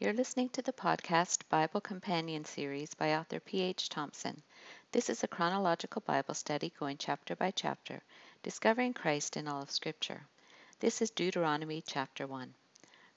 You're 0.00 0.12
listening 0.12 0.50
to 0.50 0.62
the 0.62 0.72
podcast 0.72 1.40
Bible 1.48 1.80
Companion 1.80 2.44
series 2.44 2.94
by 2.94 3.16
author 3.16 3.40
P.H. 3.40 3.88
Thompson. 3.88 4.40
This 4.92 5.10
is 5.10 5.24
a 5.24 5.28
chronological 5.28 6.02
Bible 6.02 6.34
study 6.34 6.72
going 6.78 6.98
chapter 6.98 7.34
by 7.34 7.50
chapter, 7.50 8.00
discovering 8.44 8.94
Christ 8.94 9.36
in 9.36 9.48
all 9.48 9.60
of 9.60 9.72
Scripture. 9.72 10.20
This 10.78 11.02
is 11.02 11.10
Deuteronomy 11.10 11.82
chapter 11.84 12.28
1. 12.28 12.54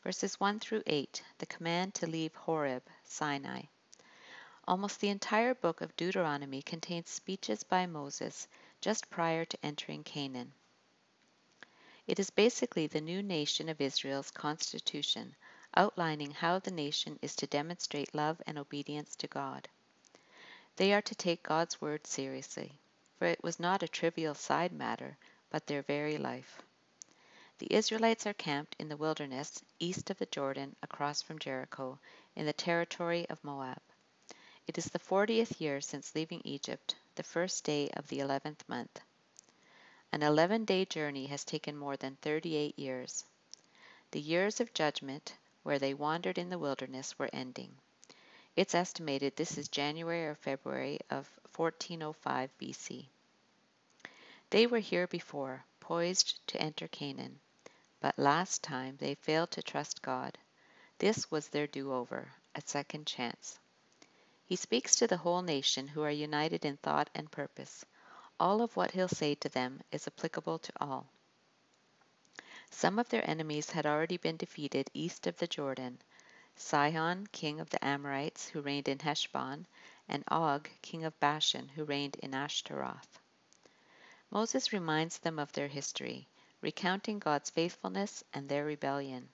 Verses 0.04 0.40
1 0.40 0.60
through 0.60 0.82
8, 0.88 1.22
the 1.38 1.46
command 1.46 1.94
to 1.94 2.08
leave 2.08 2.34
Horeb, 2.34 2.82
Sinai. 3.04 3.62
Almost 4.68 5.02
the 5.02 5.10
entire 5.10 5.54
book 5.54 5.82
of 5.82 5.96
Deuteronomy 5.96 6.64
contains 6.64 7.12
speeches 7.12 7.62
by 7.62 7.86
Moses 7.86 8.48
just 8.82 9.08
prior 9.12 9.46
to 9.46 9.58
entering 9.64 10.04
Canaan. 10.04 10.52
It 12.08 12.18
is 12.18 12.32
basically 12.32 12.88
the 12.88 13.02
new 13.02 13.22
nation 13.22 13.70
of 13.70 13.80
Israel's 13.80 14.32
constitution, 14.32 15.36
outlining 15.76 16.32
how 16.32 16.60
the 16.60 16.72
nation 16.72 17.18
is 17.22 17.36
to 17.36 17.48
demonstrate 17.48 18.16
love 18.16 18.42
and 18.46 18.58
obedience 18.58 19.16
to 19.16 19.28
God. 19.28 19.68
They 20.76 20.94
are 20.94 21.02
to 21.02 21.16
take 21.16 21.44
God's 21.44 21.80
word 21.80 22.08
seriously, 22.08 22.80
for 23.18 23.26
it 23.26 23.44
was 23.44 23.60
not 23.60 23.84
a 23.84 23.88
trivial 23.88 24.34
side 24.34 24.72
matter, 24.72 25.18
but 25.50 25.68
their 25.68 25.82
very 25.82 26.18
life. 26.18 26.62
The 27.60 27.74
Israelites 27.74 28.26
are 28.26 28.34
camped 28.34 28.76
in 28.80 28.90
the 28.90 28.98
wilderness 28.98 29.62
east 29.78 30.10
of 30.10 30.18
the 30.18 30.26
Jordan 30.26 30.76
across 30.82 31.22
from 31.22 31.38
Jericho 31.38 32.00
in 32.36 32.46
the 32.46 32.54
territory 32.54 33.30
of 33.30 33.44
Moab. 33.44 33.82
It 34.66 34.78
is 34.78 34.86
the 34.86 35.00
fortieth 35.00 35.62
year 35.62 35.82
since 35.82 36.16
leaving 36.16 36.42
Egypt, 36.44 36.96
the 37.16 37.24
first 37.24 37.64
day 37.64 37.90
of 37.92 38.08
the 38.08 38.20
eleventh 38.20 38.68
month. 38.68 39.02
An 40.12 40.24
11 40.24 40.66
day 40.66 40.86
journey 40.86 41.28
has 41.28 41.44
taken 41.44 41.78
more 41.78 41.98
than 41.98 42.16
38 42.22 42.80
years. 42.80 43.26
The 44.12 44.20
years 44.20 44.60
of 44.60 44.74
judgment, 44.74 45.36
where 45.64 45.80
they 45.80 45.94
wandered 45.94 46.38
in 46.38 46.50
the 46.50 46.58
wilderness, 46.58 47.18
were 47.18 47.30
ending. 47.34 47.76
It's 48.56 48.76
estimated 48.76 49.36
this 49.36 49.58
is 49.58 49.68
January 49.68 50.26
or 50.26 50.36
February 50.36 51.00
of 51.10 51.30
1405 51.56 52.50
BC. 52.60 53.06
They 54.50 54.68
were 54.68 54.80
here 54.80 55.08
before, 55.08 55.66
poised 55.80 56.46
to 56.48 56.62
enter 56.62 56.88
Canaan, 56.88 57.40
but 58.00 58.18
last 58.18 58.64
time 58.64 58.98
they 58.98 59.16
failed 59.16 59.52
to 59.52 59.62
trust 59.62 60.02
God. 60.02 60.38
This 60.98 61.30
was 61.32 61.48
their 61.48 61.68
do 61.68 61.94
over, 61.94 62.32
a 62.56 62.62
second 62.66 63.08
chance. 63.08 63.60
He 64.46 64.56
speaks 64.56 64.96
to 64.98 65.08
the 65.08 65.18
whole 65.18 65.42
nation 65.42 65.88
who 65.88 66.02
are 66.04 66.12
united 66.12 66.66
in 66.66 66.78
thought 66.78 67.10
and 67.16 67.32
purpose 67.32 67.86
all 68.42 68.64
of 68.64 68.76
what 68.76 68.90
he'll 68.90 69.08
say 69.08 69.36
to 69.36 69.50
them 69.50 69.80
is 69.92 70.08
applicable 70.08 70.58
to 70.58 70.74
all. 70.82 71.06
Some 72.72 72.98
of 72.98 73.10
their 73.10 73.30
enemies 73.30 73.70
had 73.70 73.86
already 73.86 74.18
been 74.18 74.38
defeated 74.38 74.90
east 74.94 75.28
of 75.28 75.38
the 75.38 75.46
Jordan 75.46 76.00
Sihon, 76.56 77.28
king 77.28 77.60
of 77.60 77.70
the 77.70 77.84
Amorites, 77.84 78.48
who 78.50 78.62
reigned 78.62 78.88
in 78.88 79.00
Heshbon, 79.00 79.68
and 80.08 80.24
Og, 80.30 80.70
king 80.82 81.04
of 81.04 81.20
Bashan, 81.20 81.68
who 81.68 81.84
reigned 81.84 82.16
in 82.18 82.34
Ashtaroth. 82.34 83.20
Moses 84.30 84.72
reminds 84.72 85.20
them 85.20 85.38
of 85.38 85.52
their 85.52 85.68
history, 85.68 86.28
recounting 86.62 87.20
God's 87.20 87.50
faithfulness 87.50 88.24
and 88.34 88.48
their 88.48 88.66
rebellion. 88.66 89.30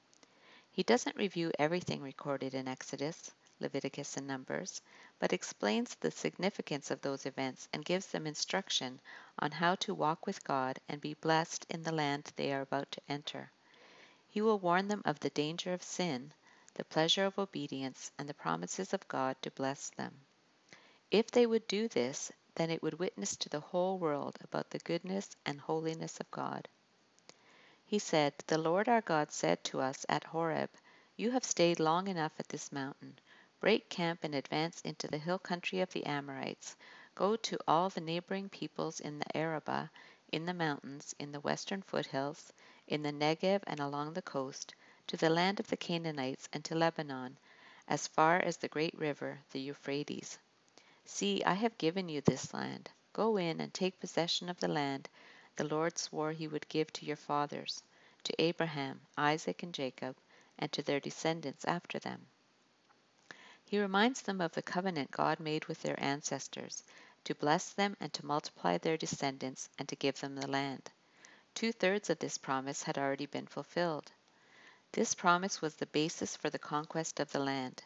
He 0.71 0.83
doesn't 0.83 1.15
review 1.15 1.51
everything 1.59 2.01
recorded 2.01 2.53
in 2.53 2.67
Exodus, 2.67 3.31
Leviticus, 3.59 4.17
and 4.17 4.27
Numbers, 4.27 4.81
but 5.19 5.33
explains 5.33 5.95
the 5.95 6.11
significance 6.11 6.91
of 6.91 7.01
those 7.01 7.25
events 7.25 7.67
and 7.73 7.83
gives 7.83 8.07
them 8.07 8.27
instruction 8.27 8.99
on 9.39 9.51
how 9.51 9.75
to 9.75 9.93
walk 9.93 10.25
with 10.27 10.43
God 10.43 10.79
and 10.87 11.01
be 11.01 11.15
blessed 11.15 11.65
in 11.69 11.83
the 11.83 11.91
land 11.91 12.31
they 12.35 12.53
are 12.53 12.61
about 12.61 12.91
to 12.91 13.01
enter. 13.09 13.51
He 14.27 14.41
will 14.41 14.59
warn 14.59 14.87
them 14.87 15.01
of 15.05 15.19
the 15.19 15.31
danger 15.31 15.73
of 15.73 15.81
sin, 15.81 16.33
the 16.75 16.85
pleasure 16.85 17.25
of 17.25 17.39
obedience, 17.39 18.11
and 18.19 18.29
the 18.29 18.33
promises 18.33 18.93
of 18.93 19.07
God 19.07 19.35
to 19.41 19.49
bless 19.51 19.89
them. 19.89 20.13
If 21.09 21.31
they 21.31 21.47
would 21.47 21.67
do 21.67 21.87
this, 21.87 22.31
then 22.55 22.69
it 22.69 22.83
would 22.83 22.99
witness 22.99 23.35
to 23.37 23.49
the 23.49 23.59
whole 23.59 23.97
world 23.97 24.37
about 24.41 24.69
the 24.69 24.79
goodness 24.79 25.35
and 25.45 25.59
holiness 25.59 26.19
of 26.19 26.29
God. 26.31 26.67
He 27.85 27.97
said, 27.99 28.33
The 28.47 28.57
Lord 28.57 28.89
our 28.89 29.01
God 29.01 29.31
said 29.31 29.63
to 29.65 29.79
us 29.79 30.05
at 30.09 30.25
Horeb, 30.25 30.69
You 31.15 31.31
have 31.31 31.45
stayed 31.45 31.79
long 31.79 32.07
enough 32.07 32.33
at 32.37 32.49
this 32.49 32.71
mountain. 32.71 33.17
Break 33.59 33.89
camp 33.89 34.23
and 34.23 34.35
advance 34.35 34.81
into 34.81 35.07
the 35.07 35.17
hill 35.17 35.39
country 35.39 35.79
of 35.79 35.91
the 35.91 36.05
Amorites. 36.05 36.75
Go 37.15 37.35
to 37.37 37.57
all 37.67 37.89
the 37.89 38.01
neighboring 38.01 38.49
peoples 38.49 38.99
in 38.99 39.17
the 39.17 39.35
Arabah, 39.35 39.89
in 40.31 40.45
the 40.45 40.53
mountains, 40.53 41.15
in 41.17 41.31
the 41.31 41.39
western 41.39 41.81
foothills, 41.81 42.53
in 42.87 43.01
the 43.01 43.11
Negev 43.11 43.63
and 43.65 43.79
along 43.79 44.13
the 44.13 44.21
coast, 44.21 44.75
to 45.07 45.17
the 45.17 45.29
land 45.31 45.59
of 45.59 45.67
the 45.67 45.77
Canaanites 45.77 46.47
and 46.53 46.63
to 46.65 46.75
Lebanon, 46.75 47.39
as 47.87 48.07
far 48.07 48.37
as 48.37 48.57
the 48.57 48.67
great 48.67 48.93
river, 48.93 49.39
the 49.51 49.59
Euphrates. 49.59 50.37
See, 51.05 51.43
I 51.43 51.55
have 51.55 51.77
given 51.79 52.09
you 52.09 52.21
this 52.21 52.53
land. 52.53 52.91
Go 53.11 53.37
in 53.37 53.59
and 53.59 53.73
take 53.73 53.99
possession 53.99 54.49
of 54.49 54.59
the 54.59 54.67
land 54.67 55.09
the 55.55 55.63
Lord 55.63 55.97
swore 55.97 56.31
he 56.33 56.47
would 56.47 56.69
give 56.69 56.93
to 56.93 57.05
your 57.07 57.15
fathers, 57.15 57.81
to 58.23 58.39
Abraham, 58.39 59.01
Isaac, 59.17 59.63
and 59.63 59.73
Jacob, 59.73 60.15
and 60.59 60.71
to 60.73 60.83
their 60.83 60.99
descendants 60.99 61.65
after 61.65 61.97
them. 61.97 62.27
He 63.69 63.79
reminds 63.79 64.21
them 64.21 64.39
of 64.39 64.53
the 64.53 64.61
covenant 64.61 65.11
God 65.11 65.41
made 65.41 65.65
with 65.65 65.81
their 65.81 66.01
ancestors, 66.01 66.83
to 67.25 67.35
bless 67.35 67.73
them 67.73 67.97
and 67.99 68.13
to 68.13 68.25
multiply 68.25 68.77
their 68.77 68.95
descendants 68.95 69.67
and 69.77 69.89
to 69.89 69.95
give 69.97 70.21
them 70.21 70.35
the 70.35 70.47
land. 70.47 70.89
Two 71.53 71.73
thirds 71.73 72.09
of 72.09 72.19
this 72.19 72.37
promise 72.37 72.83
had 72.83 72.97
already 72.97 73.25
been 73.25 73.45
fulfilled. 73.45 74.09
This 74.93 75.13
promise 75.13 75.61
was 75.61 75.75
the 75.75 75.85
basis 75.87 76.37
for 76.37 76.49
the 76.49 76.57
conquest 76.57 77.19
of 77.19 77.33
the 77.33 77.41
land. 77.41 77.83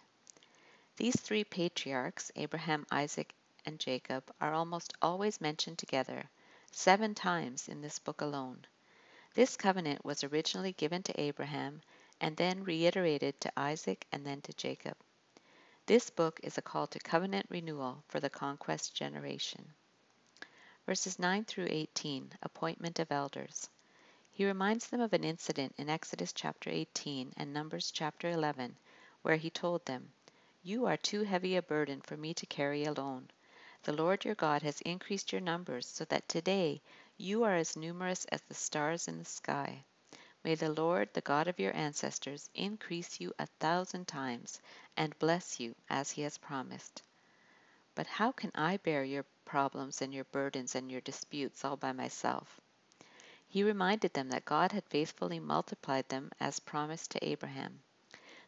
These 0.98 1.20
three 1.20 1.44
patriarchs, 1.44 2.32
Abraham, 2.36 2.86
Isaac, 2.92 3.34
and 3.66 3.80
Jacob, 3.80 4.32
are 4.40 4.54
almost 4.54 4.94
always 5.02 5.42
mentioned 5.42 5.80
together, 5.80 6.30
seven 6.72 7.16
times 7.16 7.68
in 7.68 7.82
this 7.82 7.98
book 7.98 8.22
alone. 8.22 8.68
This 9.34 9.58
covenant 9.58 10.06
was 10.06 10.24
originally 10.24 10.74
given 10.74 11.02
to 11.02 11.20
Abraham 11.20 11.82
and 12.20 12.38
then 12.38 12.64
reiterated 12.64 13.42
to 13.42 13.60
Isaac 13.60 14.06
and 14.12 14.24
then 14.24 14.42
to 14.42 14.54
Jacob. 14.54 14.96
This 15.92 16.10
book 16.10 16.40
is 16.42 16.58
a 16.58 16.62
call 16.62 16.88
to 16.88 17.00
covenant 17.00 17.48
renewal 17.50 18.02
for 18.08 18.22
the 18.22 18.30
conquest 18.30 18.96
generation. 18.96 19.74
Verses 20.86 21.20
9 21.20 21.44
through 21.44 21.68
18 21.70 22.32
Appointment 22.42 22.98
of 23.00 23.12
Elders. 23.12 23.70
He 24.30 24.46
reminds 24.46 24.88
them 24.88 25.02
of 25.02 25.12
an 25.12 25.26
incident 25.26 25.76
in 25.78 25.90
Exodus 25.90 26.32
chapter 26.32 26.70
18 26.70 27.34
and 27.36 27.54
Numbers 27.54 27.92
chapter 27.92 28.30
11, 28.30 28.78
where 29.22 29.36
he 29.36 29.50
told 29.50 29.86
them, 29.86 30.14
You 30.64 30.86
are 30.86 30.96
too 30.96 31.24
heavy 31.24 31.58
a 31.58 31.62
burden 31.62 32.00
for 32.00 32.16
me 32.16 32.34
to 32.36 32.46
carry 32.46 32.86
alone. 32.86 33.30
The 33.84 33.92
Lord 33.92 34.24
your 34.24 34.36
God 34.36 34.62
has 34.62 34.80
increased 34.80 35.34
your 35.34 35.42
numbers 35.42 35.88
so 35.88 36.06
that 36.06 36.30
today 36.30 36.82
you 37.18 37.44
are 37.44 37.58
as 37.58 37.76
numerous 37.76 38.24
as 38.32 38.42
the 38.44 38.54
stars 38.54 39.10
in 39.10 39.20
the 39.20 39.26
sky. 39.26 39.84
May 40.44 40.56
the 40.56 40.74
Lord, 40.74 41.14
the 41.14 41.22
God 41.22 41.48
of 41.48 41.60
your 41.60 41.76
ancestors, 41.76 42.50
increase 42.56 43.20
you 43.20 43.32
a 43.38 43.46
thousand 43.60 44.08
times 44.08 44.60
and 44.98 45.20
bless 45.20 45.60
you 45.60 45.76
as 45.88 46.10
he 46.10 46.24
has 46.24 46.40
promised. 46.40 47.04
But 47.94 48.08
how 48.08 48.32
can 48.32 48.52
I 48.56 48.78
bear 48.78 49.04
your 49.04 49.26
problems 49.46 50.02
and 50.02 50.12
your 50.12 50.24
burdens 50.24 50.74
and 50.74 50.92
your 50.92 51.02
disputes 51.02 51.64
all 51.64 51.78
by 51.78 51.92
myself? 51.92 52.60
He 53.48 53.62
reminded 53.62 54.14
them 54.14 54.30
that 54.30 54.46
God 54.46 54.72
had 54.72 54.90
faithfully 54.90 55.40
multiplied 55.40 56.10
them 56.10 56.32
as 56.40 56.60
promised 56.60 57.12
to 57.12 57.24
Abraham. 57.24 57.84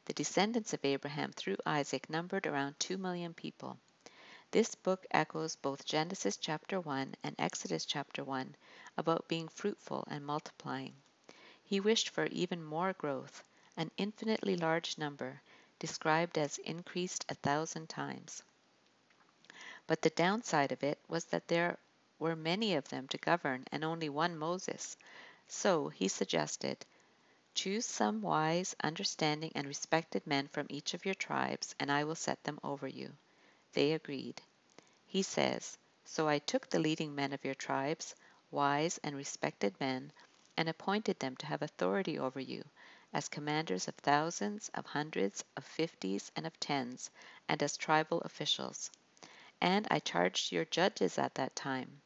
The 0.06 0.14
descendants 0.14 0.74
of 0.74 0.84
Abraham 0.84 1.32
through 1.34 1.58
Isaac 1.64 2.10
numbered 2.10 2.48
around 2.48 2.80
2 2.80 2.98
million 2.98 3.36
people. 3.36 3.78
This 4.50 4.74
book 4.74 5.06
echoes 5.12 5.56
both 5.58 5.86
Genesis 5.86 6.38
chapter 6.38 6.80
1 6.80 7.14
and 7.24 7.36
Exodus 7.38 7.86
chapter 7.86 8.24
1 8.24 8.56
about 8.98 9.28
being 9.28 9.48
fruitful 9.48 10.06
and 10.08 10.26
multiplying. 10.26 11.03
He 11.74 11.80
wished 11.80 12.10
for 12.10 12.28
even 12.28 12.64
more 12.64 12.94
growth, 12.94 13.44
an 13.76 13.90
infinitely 13.98 14.56
large 14.56 15.00
number, 15.00 15.42
described 15.80 16.38
as 16.38 16.60
increased 16.60 17.26
a 17.28 17.34
thousand 17.34 17.90
times. 17.90 18.44
But 19.88 20.04
the 20.04 20.12
downside 20.12 20.72
of 20.72 20.84
it 20.84 21.00
was 21.08 21.26
that 21.26 21.48
there 21.48 21.80
were 22.20 22.36
many 22.36 22.76
of 22.76 22.90
them 22.90 23.08
to 23.08 23.18
govern 23.18 23.66
and 23.72 23.84
only 23.84 24.08
one 24.08 24.38
Moses. 24.38 24.96
So 25.48 25.90
he 25.90 26.08
suggested, 26.08 26.86
Choose 27.56 27.88
some 27.88 28.22
wise, 28.22 28.76
understanding, 28.84 29.52
and 29.56 29.68
respected 29.68 30.28
men 30.28 30.50
from 30.50 30.68
each 30.70 30.94
of 30.94 31.06
your 31.06 31.16
tribes, 31.16 31.74
and 31.80 31.92
I 31.92 32.04
will 32.04 32.14
set 32.14 32.44
them 32.44 32.60
over 32.64 32.88
you. 32.88 33.18
They 33.72 33.94
agreed. 33.94 34.44
He 35.08 35.24
says, 35.24 35.80
So 36.06 36.28
I 36.28 36.38
took 36.38 36.70
the 36.70 36.78
leading 36.78 37.16
men 37.16 37.34
of 37.34 37.44
your 37.44 37.56
tribes, 37.56 38.14
wise 38.52 39.00
and 39.04 39.16
respected 39.16 39.80
men, 39.80 40.14
and 40.58 40.70
appointed 40.70 41.20
them 41.20 41.36
to 41.38 41.46
have 41.48 41.62
authority 41.62 42.20
over 42.20 42.40
you, 42.40 42.64
as 43.14 43.30
commanders 43.30 43.88
of 43.88 43.96
thousands, 43.96 44.70
of 44.76 44.86
hundreds, 44.86 45.44
of 45.58 45.64
fifties, 45.66 46.32
and 46.36 46.46
of 46.46 46.60
tens, 46.60 47.10
and 47.48 47.64
as 47.64 47.78
tribal 47.78 48.22
officials. 48.22 48.92
And 49.62 49.88
I 49.90 50.00
charged 50.00 50.52
your 50.52 50.66
judges 50.66 51.18
at 51.18 51.36
that 51.36 51.56
time 51.56 52.02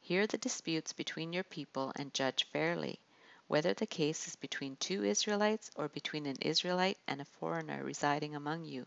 Hear 0.00 0.26
the 0.26 0.38
disputes 0.38 0.92
between 0.92 1.32
your 1.32 1.44
people 1.44 1.92
and 1.96 2.14
judge 2.14 2.44
fairly. 2.44 3.00
whether 3.46 3.74
the 3.74 3.86
case 3.86 4.26
is 4.26 4.36
between 4.36 4.76
two 4.76 5.04
Israelites 5.04 5.70
or 5.76 5.88
between 5.88 6.26
an 6.26 6.36
Israelite 6.40 6.98
and 7.06 7.20
a 7.20 7.24
foreigner 7.24 7.84
residing 7.84 8.34
among 8.34 8.64
you. 8.64 8.86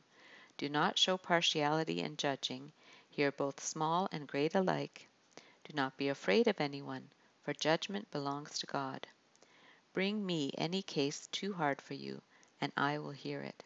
Do 0.57 0.69
not 0.69 0.97
show 0.97 1.17
partiality 1.17 2.01
in 2.01 2.17
judging, 2.17 2.71
Hear 3.09 3.31
both 3.31 3.63
small 3.63 4.07
and 4.11 4.27
great 4.27 4.55
alike. 4.55 5.07
Do 5.63 5.73
not 5.73 5.97
be 5.97 6.09
afraid 6.09 6.47
of 6.47 6.59
anyone, 6.61 7.11
for 7.43 7.53
judgment 7.53 8.09
belongs 8.11 8.59
to 8.59 8.65
God. 8.65 9.07
Bring 9.93 10.25
me 10.25 10.51
any 10.57 10.81
case 10.81 11.27
too 11.27 11.53
hard 11.53 11.81
for 11.81 11.93
you, 11.93 12.21
and 12.61 12.71
I 12.77 12.99
will 12.99 13.11
hear 13.11 13.41
it. 13.41 13.63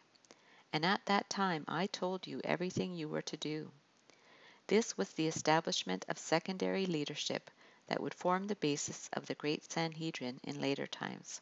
And 0.72 0.84
at 0.84 1.06
that 1.06 1.30
time 1.30 1.64
I 1.68 1.86
told 1.86 2.26
you 2.26 2.40
everything 2.42 2.94
you 2.94 3.08
were 3.08 3.22
to 3.22 3.36
do. 3.36 3.70
This 4.66 4.96
was 4.98 5.12
the 5.12 5.28
establishment 5.28 6.04
of 6.08 6.18
secondary 6.18 6.86
leadership 6.86 7.50
that 7.86 8.00
would 8.00 8.14
form 8.14 8.46
the 8.46 8.56
basis 8.56 9.08
of 9.12 9.26
the 9.26 9.34
great 9.34 9.70
Sanhedrin 9.70 10.40
in 10.42 10.60
later 10.60 10.86
times. 10.86 11.40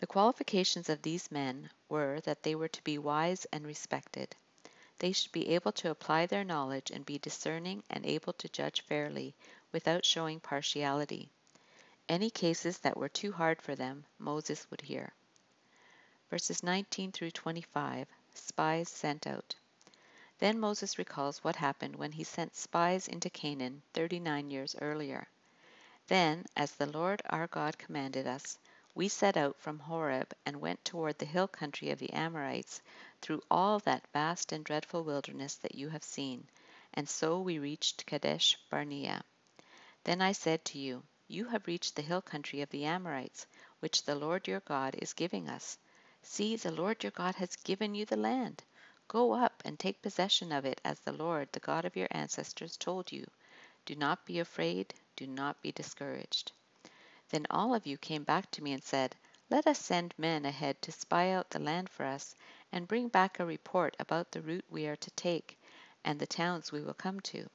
The 0.00 0.06
qualifications 0.06 0.88
of 0.88 1.02
these 1.02 1.30
men 1.30 1.70
were 1.88 2.20
that 2.20 2.42
they 2.42 2.54
were 2.54 2.68
to 2.68 2.84
be 2.84 2.98
wise 2.98 3.46
and 3.52 3.66
respected. 3.66 4.36
They 4.98 5.12
should 5.12 5.32
be 5.32 5.48
able 5.48 5.72
to 5.72 5.90
apply 5.90 6.26
their 6.26 6.44
knowledge 6.44 6.90
and 6.90 7.06
be 7.06 7.18
discerning 7.18 7.82
and 7.88 8.04
able 8.04 8.34
to 8.34 8.48
judge 8.48 8.82
fairly 8.82 9.34
without 9.72 10.04
showing 10.04 10.40
partiality. 10.40 11.30
Any 12.08 12.30
cases 12.30 12.78
that 12.78 12.96
were 12.96 13.08
too 13.08 13.32
hard 13.32 13.60
for 13.60 13.74
them, 13.74 14.06
Moses 14.18 14.66
would 14.70 14.80
hear. 14.80 15.12
Verses 16.30 16.62
19 16.62 17.12
through 17.12 17.30
25 17.32 18.08
Spies 18.34 18.88
sent 18.88 19.26
out. 19.26 19.54
Then 20.38 20.60
Moses 20.60 20.98
recalls 20.98 21.42
what 21.42 21.56
happened 21.56 21.96
when 21.96 22.12
he 22.12 22.24
sent 22.24 22.54
spies 22.54 23.08
into 23.08 23.28
Canaan 23.28 23.82
39 23.92 24.50
years 24.50 24.76
earlier. 24.80 25.26
Then, 26.06 26.46
as 26.56 26.72
the 26.72 26.86
Lord 26.86 27.20
our 27.28 27.46
God 27.46 27.76
commanded 27.76 28.26
us, 28.26 28.58
we 28.94 29.08
set 29.08 29.36
out 29.36 29.58
from 29.58 29.78
Horeb 29.78 30.32
and 30.46 30.60
went 30.60 30.84
toward 30.84 31.18
the 31.18 31.26
hill 31.26 31.48
country 31.48 31.90
of 31.90 31.98
the 31.98 32.12
Amorites 32.12 32.80
through 33.20 33.42
all 33.50 33.78
that 33.80 34.06
vast 34.12 34.52
and 34.52 34.64
dreadful 34.64 35.04
wilderness 35.04 35.56
that 35.56 35.74
you 35.74 35.88
have 35.90 36.02
seen, 36.02 36.48
and 36.94 37.08
so 37.08 37.40
we 37.40 37.58
reached 37.58 38.06
Kadesh 38.06 38.56
Barnea. 38.70 39.22
Then 40.08 40.22
I 40.22 40.32
said 40.32 40.64
to 40.64 40.78
you, 40.78 41.02
You 41.26 41.44
have 41.48 41.66
reached 41.66 41.94
the 41.94 42.00
hill 42.00 42.22
country 42.22 42.62
of 42.62 42.70
the 42.70 42.86
Amorites, 42.86 43.46
which 43.80 44.04
the 44.04 44.14
Lord 44.14 44.48
your 44.48 44.60
God 44.60 44.94
is 44.94 45.12
giving 45.12 45.50
us. 45.50 45.76
See, 46.22 46.56
the 46.56 46.72
Lord 46.72 47.04
your 47.04 47.10
God 47.10 47.34
has 47.34 47.56
given 47.56 47.94
you 47.94 48.06
the 48.06 48.16
land. 48.16 48.64
Go 49.06 49.32
up 49.34 49.60
and 49.66 49.78
take 49.78 50.00
possession 50.00 50.50
of 50.50 50.64
it 50.64 50.80
as 50.82 50.98
the 51.00 51.12
Lord, 51.12 51.52
the 51.52 51.60
God 51.60 51.84
of 51.84 51.94
your 51.94 52.08
ancestors, 52.10 52.78
told 52.78 53.12
you. 53.12 53.26
Do 53.84 53.96
not 53.96 54.24
be 54.24 54.38
afraid, 54.38 54.94
do 55.14 55.26
not 55.26 55.60
be 55.60 55.72
discouraged. 55.72 56.52
Then 57.28 57.46
all 57.50 57.74
of 57.74 57.86
you 57.86 57.98
came 57.98 58.24
back 58.24 58.50
to 58.52 58.62
me 58.62 58.72
and 58.72 58.82
said, 58.82 59.14
Let 59.50 59.66
us 59.66 59.78
send 59.78 60.14
men 60.16 60.46
ahead 60.46 60.80
to 60.80 60.90
spy 60.90 61.32
out 61.32 61.50
the 61.50 61.58
land 61.58 61.90
for 61.90 62.06
us, 62.06 62.34
and 62.72 62.88
bring 62.88 63.08
back 63.08 63.38
a 63.38 63.44
report 63.44 63.94
about 63.98 64.32
the 64.32 64.40
route 64.40 64.64
we 64.70 64.86
are 64.86 64.96
to 64.96 65.10
take, 65.10 65.60
and 66.02 66.18
the 66.18 66.26
towns 66.26 66.72
we 66.72 66.80
will 66.80 66.94
come 66.94 67.20
to. 67.20 67.50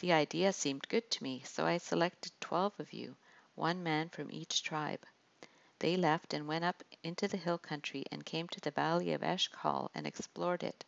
The 0.00 0.12
idea 0.12 0.52
seemed 0.52 0.88
good 0.88 1.10
to 1.10 1.22
me, 1.24 1.42
so 1.44 1.66
I 1.66 1.78
selected 1.78 2.32
twelve 2.40 2.78
of 2.78 2.92
you, 2.92 3.16
one 3.56 3.82
man 3.82 4.08
from 4.08 4.30
each 4.30 4.62
tribe. 4.62 5.04
They 5.80 5.96
left 5.96 6.32
and 6.32 6.46
went 6.46 6.64
up 6.64 6.84
into 7.02 7.26
the 7.26 7.36
hill 7.36 7.58
country 7.58 8.04
and 8.12 8.24
came 8.24 8.46
to 8.48 8.60
the 8.60 8.70
valley 8.70 9.12
of 9.12 9.24
Eshcol 9.24 9.90
and 9.96 10.06
explored 10.06 10.62
it. 10.62 10.84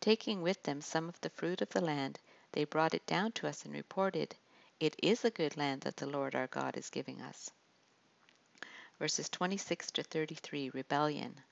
Taking 0.00 0.40
with 0.40 0.62
them 0.62 0.80
some 0.80 1.08
of 1.08 1.20
the 1.20 1.30
fruit 1.30 1.60
of 1.60 1.70
the 1.70 1.80
land, 1.80 2.20
they 2.52 2.64
brought 2.64 2.94
it 2.94 3.06
down 3.06 3.32
to 3.32 3.48
us 3.48 3.64
and 3.64 3.74
reported, 3.74 4.36
It 4.78 4.94
is 5.02 5.24
a 5.24 5.30
good 5.30 5.56
land 5.56 5.80
that 5.80 5.96
the 5.96 6.06
Lord 6.06 6.36
our 6.36 6.46
God 6.46 6.76
is 6.76 6.90
giving 6.90 7.20
us. 7.20 7.50
Verses 9.00 9.28
26 9.28 9.90
to 9.90 10.04
33 10.04 10.70
Rebellion. 10.70 11.42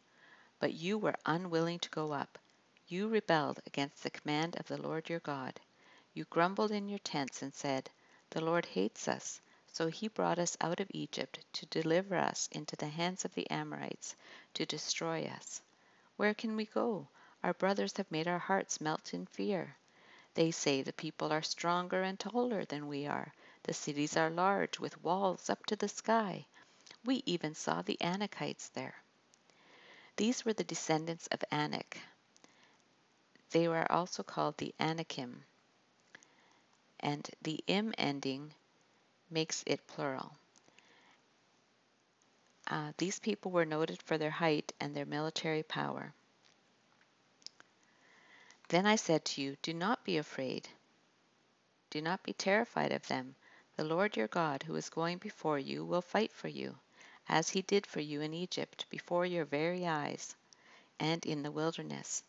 But 0.60 0.74
you 0.74 0.98
were 0.98 1.16
unwilling 1.26 1.80
to 1.80 1.90
go 1.90 2.12
up. 2.12 2.38
You 2.86 3.08
rebelled 3.08 3.58
against 3.66 4.04
the 4.04 4.10
command 4.10 4.54
of 4.54 4.68
the 4.68 4.80
Lord 4.80 5.08
your 5.08 5.18
God. 5.18 5.60
You 6.16 6.24
grumbled 6.24 6.70
in 6.70 6.88
your 6.88 6.98
tents 7.00 7.42
and 7.42 7.52
said, 7.52 7.90
The 8.30 8.40
Lord 8.42 8.64
hates 8.64 9.06
us 9.06 9.42
so 9.76 9.88
he 9.88 10.08
brought 10.08 10.38
us 10.38 10.56
out 10.62 10.80
of 10.80 10.90
Egypt 10.94 11.38
to 11.52 11.66
deliver 11.66 12.16
us 12.16 12.48
into 12.50 12.74
the 12.76 12.88
hands 12.88 13.26
of 13.26 13.34
the 13.34 13.50
Amorites, 13.50 14.16
to 14.54 14.64
destroy 14.64 15.26
us. 15.26 15.60
Where 16.16 16.32
can 16.32 16.56
we 16.56 16.64
go? 16.64 17.08
Our 17.42 17.52
brothers 17.52 17.94
have 17.98 18.10
made 18.10 18.26
our 18.26 18.38
hearts 18.38 18.80
melt 18.80 19.12
in 19.12 19.26
fear. 19.26 19.76
They 20.32 20.50
say 20.50 20.80
the 20.80 20.94
people 20.94 21.30
are 21.30 21.42
stronger 21.42 22.02
and 22.02 22.18
taller 22.18 22.64
than 22.64 22.88
we 22.88 23.06
are. 23.06 23.34
The 23.64 23.74
cities 23.74 24.16
are 24.16 24.30
large, 24.30 24.80
with 24.80 25.02
walls 25.02 25.50
up 25.50 25.66
to 25.66 25.76
the 25.76 25.88
sky. 25.88 26.46
We 27.04 27.22
even 27.26 27.54
saw 27.54 27.82
the 27.82 27.98
Anakites 28.00 28.72
there. 28.72 28.94
These 30.16 30.46
were 30.46 30.54
the 30.54 30.64
descendants 30.64 31.26
of 31.26 31.44
Anak. 31.50 32.00
They 33.50 33.68
were 33.68 33.92
also 33.92 34.22
called 34.22 34.56
the 34.56 34.74
Anakim. 34.80 35.44
And 37.00 37.28
the 37.42 37.62
im 37.66 37.94
ending 37.98 38.54
makes 39.30 39.62
it 39.66 39.86
plural. 39.86 40.32
Uh, 42.68 42.92
these 42.96 43.18
people 43.18 43.52
were 43.52 43.64
noted 43.64 44.02
for 44.02 44.18
their 44.18 44.30
height 44.30 44.72
and 44.80 44.94
their 44.94 45.06
military 45.06 45.62
power. 45.62 46.12
Then 48.68 48.86
I 48.86 48.96
said 48.96 49.24
to 49.26 49.42
you, 49.42 49.56
Do 49.62 49.72
not 49.72 50.04
be 50.04 50.16
afraid. 50.16 50.68
Do 51.90 52.00
not 52.00 52.24
be 52.24 52.32
terrified 52.32 52.90
of 52.90 53.06
them. 53.06 53.36
The 53.76 53.84
Lord 53.84 54.16
your 54.16 54.26
God, 54.26 54.64
who 54.64 54.74
is 54.74 54.90
going 54.90 55.18
before 55.18 55.58
you, 55.58 55.84
will 55.84 56.02
fight 56.02 56.32
for 56.32 56.48
you, 56.48 56.76
as 57.28 57.50
he 57.50 57.62
did 57.62 57.86
for 57.86 58.00
you 58.00 58.20
in 58.22 58.34
Egypt, 58.34 58.86
before 58.90 59.24
your 59.24 59.44
very 59.44 59.86
eyes, 59.86 60.34
and 60.98 61.24
in 61.24 61.42
the 61.44 61.52
wilderness. 61.52 62.24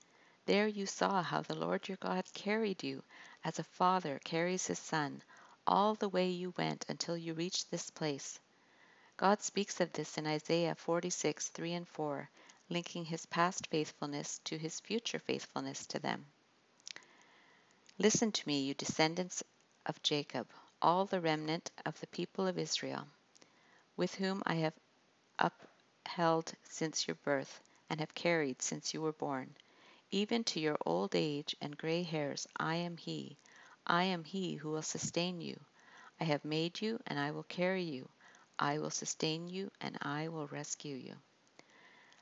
There 0.45 0.67
you 0.67 0.85
saw 0.85 1.23
how 1.23 1.41
the 1.41 1.55
Lord 1.55 1.87
your 1.87 1.97
God 1.97 2.25
carried 2.33 2.83
you, 2.83 3.03
as 3.43 3.59
a 3.59 3.63
father 3.63 4.19
carries 4.23 4.67
his 4.67 4.79
son, 4.79 5.21
all 5.65 5.95
the 5.95 6.09
way 6.09 6.29
you 6.29 6.53
went 6.57 6.85
until 6.89 7.17
you 7.17 7.33
reached 7.33 7.69
this 7.69 7.89
place. 7.89 8.39
God 9.17 9.41
speaks 9.41 9.79
of 9.79 9.91
this 9.93 10.17
in 10.17 10.27
Isaiah 10.27 10.75
46 10.75 11.49
3 11.49 11.73
and 11.73 11.87
4, 11.87 12.29
linking 12.69 13.05
his 13.05 13.25
past 13.25 13.67
faithfulness 13.67 14.39
to 14.45 14.57
his 14.57 14.79
future 14.79 15.19
faithfulness 15.19 15.85
to 15.87 15.99
them. 15.99 16.25
Listen 17.97 18.31
to 18.31 18.47
me, 18.47 18.61
you 18.61 18.73
descendants 18.73 19.43
of 19.87 20.01
Jacob, 20.03 20.47
all 20.81 21.05
the 21.05 21.19
remnant 21.19 21.71
of 21.85 21.99
the 21.99 22.07
people 22.07 22.45
of 22.45 22.59
Israel, 22.59 23.07
with 23.95 24.13
whom 24.15 24.43
I 24.45 24.55
have 24.55 24.73
upheld 25.39 26.53
since 26.63 27.07
your 27.07 27.15
birth, 27.15 27.59
and 27.89 27.99
have 27.99 28.13
carried 28.13 28.61
since 28.61 28.93
you 28.93 29.01
were 29.01 29.13
born. 29.13 29.55
Even 30.11 30.45
to 30.45 30.59
your 30.61 30.77
old 30.85 31.15
age 31.15 31.53
and 31.59 31.77
gray 31.77 32.01
hairs, 32.01 32.47
I 32.55 32.75
am 32.75 32.95
He. 32.95 33.37
I 33.85 34.05
am 34.05 34.23
He 34.23 34.55
who 34.55 34.69
will 34.69 34.81
sustain 34.81 35.41
you. 35.41 35.59
I 36.17 36.23
have 36.23 36.45
made 36.45 36.79
you, 36.79 37.01
and 37.05 37.19
I 37.19 37.31
will 37.31 37.43
carry 37.43 37.83
you. 37.83 38.09
I 38.57 38.79
will 38.79 38.89
sustain 38.89 39.49
you, 39.49 39.69
and 39.81 39.97
I 40.01 40.29
will 40.29 40.47
rescue 40.47 40.95
you. 40.95 41.17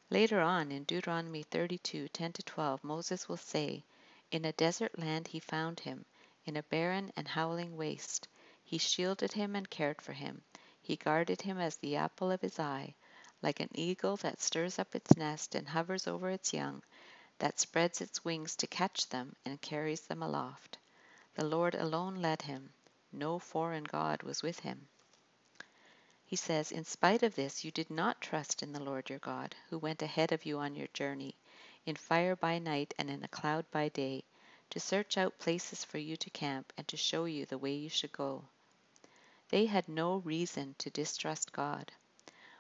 Later 0.10 0.42
on 0.42 0.72
in 0.72 0.84
Deuteronomy 0.86 1.44
32 1.44 2.08
10 2.08 2.34
12, 2.34 2.84
Moses 2.84 3.30
will 3.30 3.38
say, 3.38 3.84
In 4.32 4.46
a 4.46 4.52
desert 4.54 4.98
land 4.98 5.28
he 5.28 5.40
found 5.40 5.80
him, 5.80 6.06
in 6.44 6.58
a 6.58 6.64
barren 6.64 7.12
and 7.16 7.28
howling 7.28 7.78
waste. 7.78 8.28
He 8.64 8.80
shielded 8.80 9.32
him 9.34 9.56
and 9.56 9.70
cared 9.70 10.02
for 10.02 10.14
him. 10.14 10.42
He 10.82 10.96
guarded 10.96 11.42
him 11.44 11.60
as 11.60 11.78
the 11.78 11.98
apple 11.98 12.32
of 12.32 12.42
his 12.42 12.60
eye, 12.60 12.96
like 13.44 13.60
an 13.60 13.70
eagle 13.74 14.18
that 14.18 14.42
stirs 14.42 14.80
up 14.80 14.96
its 14.96 15.16
nest 15.16 15.54
and 15.54 15.68
hovers 15.68 16.08
over 16.08 16.32
its 16.32 16.52
young, 16.52 16.82
that 17.40 17.60
spreads 17.60 18.02
its 18.02 18.24
wings 18.24 18.56
to 18.56 18.68
catch 18.68 19.10
them 19.10 19.36
and 19.46 19.62
carries 19.62 20.02
them 20.02 20.24
aloft. 20.24 20.78
The 21.36 21.46
Lord 21.46 21.76
alone 21.76 22.22
led 22.22 22.44
him. 22.44 22.72
No 23.12 23.40
foreign 23.40 23.84
God 23.84 24.24
was 24.24 24.42
with 24.42 24.60
him. 24.60 24.88
He 26.26 26.36
says, 26.36 26.72
In 26.72 26.86
spite 26.86 27.24
of 27.24 27.36
this, 27.36 27.64
you 27.64 27.72
did 27.72 27.90
not 27.90 28.20
trust 28.22 28.64
in 28.64 28.72
the 28.72 28.84
Lord 28.84 29.10
your 29.10 29.20
God, 29.20 29.56
who 29.70 29.78
went 29.78 30.02
ahead 30.02 30.32
of 30.32 30.46
you 30.46 30.60
on 30.60 30.76
your 30.76 30.88
journey, 30.88 31.36
in 31.86 31.96
fire 31.96 32.36
by 32.36 32.58
night 32.58 32.94
and 32.98 33.10
in 33.10 33.24
a 33.24 33.28
cloud 33.28 33.70
by 33.70 33.90
day, 33.90 34.24
to 34.70 34.80
search 34.80 35.18
out 35.18 35.38
places 35.38 35.84
for 35.84 35.98
you 35.98 36.18
to 36.18 36.30
camp 36.30 36.74
and 36.78 36.88
to 36.88 36.98
show 36.98 37.26
you 37.26 37.46
the 37.46 37.58
way 37.58 37.74
you 37.74 37.90
should 37.90 38.12
go. 38.12 38.46
They 39.50 39.68
had 39.68 39.88
no 39.88 40.18
reason 40.18 40.76
to 40.80 40.90
distrust 40.90 41.52
God. 41.52 41.92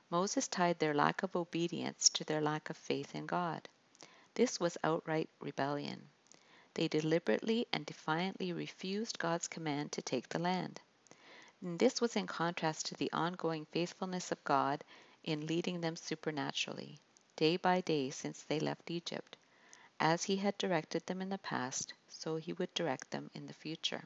Moses 0.09 0.47
tied 0.47 0.77
their 0.77 0.93
lack 0.93 1.23
of 1.23 1.35
obedience 1.35 2.09
to 2.09 2.23
their 2.23 2.41
lack 2.41 2.69
of 2.69 2.77
faith 2.77 3.15
in 3.15 3.25
God. 3.25 3.67
This 4.35 4.59
was 4.59 4.77
outright 4.83 5.29
rebellion. 5.39 6.09
They 6.73 6.89
deliberately 6.89 7.67
and 7.71 7.85
defiantly 7.85 8.51
refused 8.51 9.17
God's 9.17 9.47
command 9.47 9.93
to 9.93 10.01
take 10.01 10.27
the 10.27 10.39
land. 10.39 10.81
And 11.61 11.79
this 11.79 12.01
was 12.01 12.17
in 12.17 12.27
contrast 12.27 12.85
to 12.87 12.95
the 12.95 13.11
ongoing 13.13 13.65
faithfulness 13.65 14.33
of 14.33 14.43
God 14.43 14.83
in 15.23 15.47
leading 15.47 15.79
them 15.79 15.95
supernaturally, 15.95 16.99
day 17.37 17.55
by 17.55 17.79
day 17.79 18.09
since 18.09 18.43
they 18.43 18.59
left 18.59 18.91
Egypt. 18.91 19.37
As 20.01 20.25
He 20.25 20.35
had 20.35 20.57
directed 20.57 21.05
them 21.05 21.21
in 21.21 21.29
the 21.29 21.37
past, 21.37 21.93
so 22.09 22.35
He 22.35 22.51
would 22.51 22.73
direct 22.73 23.11
them 23.11 23.31
in 23.33 23.47
the 23.47 23.53
future. 23.53 24.03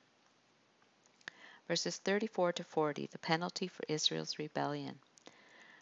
Verses 1.67 1.97
34 1.97 2.53
to 2.53 2.63
40, 2.63 3.07
the 3.07 3.17
penalty 3.17 3.67
for 3.67 3.83
Israel's 3.87 4.37
rebellion. 4.37 4.99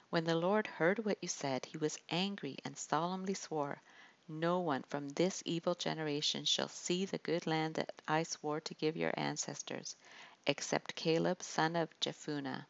When 0.09 0.23
the 0.23 0.35
Lord 0.35 0.67
heard 0.67 1.03
what 1.03 1.17
you 1.21 1.27
said, 1.27 1.65
he 1.65 1.77
was 1.77 1.99
angry 2.09 2.55
and 2.63 2.77
solemnly 2.77 3.33
swore, 3.33 3.81
No 4.29 4.59
one 4.59 4.83
from 4.83 5.07
this 5.09 5.41
evil 5.45 5.73
generation 5.73 6.43
shall 6.43 6.67
see 6.67 7.05
the 7.05 7.17
good 7.19 7.47
land 7.47 7.75
that 7.75 8.01
I 8.07 8.23
swore 8.23 8.59
to 8.59 8.73
give 8.73 8.97
your 8.97 9.13
ancestors, 9.15 9.95
except 10.45 10.95
Caleb 10.95 11.41
son 11.41 11.77
of 11.77 11.97
Jephunneh. 12.01 12.65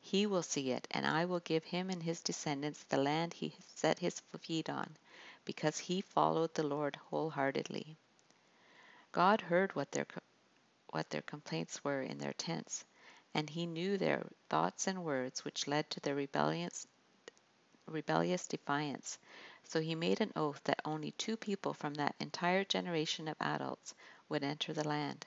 He 0.00 0.26
will 0.26 0.42
see 0.42 0.72
it, 0.72 0.88
and 0.90 1.06
I 1.06 1.24
will 1.24 1.40
give 1.40 1.62
him 1.64 1.90
and 1.90 2.02
his 2.02 2.20
descendants 2.20 2.82
the 2.84 2.96
land 2.96 3.34
he 3.34 3.54
set 3.76 3.98
his 3.98 4.20
feet 4.40 4.68
on, 4.68 4.96
because 5.44 5.78
he 5.78 6.00
followed 6.00 6.54
the 6.54 6.62
Lord 6.62 6.96
wholeheartedly. 6.96 7.96
God 9.12 9.40
heard 9.40 9.74
what 9.76 9.92
their 9.92 10.06
what 10.90 11.10
their 11.10 11.22
complaints 11.22 11.84
were 11.84 12.02
in 12.02 12.18
their 12.18 12.32
tents, 12.32 12.84
and 13.34 13.50
he 13.50 13.66
knew 13.66 13.98
their 13.98 14.26
thoughts 14.48 14.86
and 14.86 15.04
words 15.04 15.44
which 15.44 15.66
led 15.68 15.88
to 15.90 16.00
their 16.00 16.14
rebellious, 16.14 16.86
rebellious 17.86 18.48
defiance. 18.48 19.18
So 19.68 19.80
he 19.80 19.94
made 19.94 20.22
an 20.22 20.32
oath 20.34 20.62
that 20.64 20.80
only 20.84 21.12
two 21.12 21.36
people 21.36 21.74
from 21.74 21.92
that 21.94 22.16
entire 22.18 22.64
generation 22.64 23.28
of 23.28 23.36
adults 23.38 23.94
would 24.28 24.42
enter 24.42 24.72
the 24.72 24.88
land. 24.88 25.26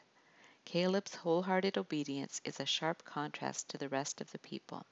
Caleb's 0.66 1.14
wholehearted 1.14 1.78
obedience 1.78 2.42
is 2.44 2.60
a 2.60 2.66
sharp 2.66 3.04
contrast 3.04 3.70
to 3.70 3.78
the 3.78 3.88
rest 3.88 4.20
of 4.20 4.32
the 4.32 4.40
people. 4.40 4.84